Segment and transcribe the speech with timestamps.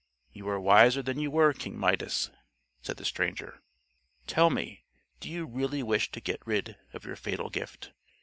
[0.31, 2.31] "You are wiser than you were, King Midas,"
[2.81, 3.61] said the stranger.
[4.25, 4.83] "Tell me,
[5.19, 7.91] do you really wish to get rid of your fatal gift?"